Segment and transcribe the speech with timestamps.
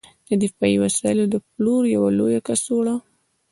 [0.29, 2.95] د دفاعي وسایلو د پلور یوه لویه کڅوړه